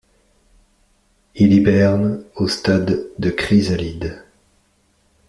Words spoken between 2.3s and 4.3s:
au stade de chrysalide.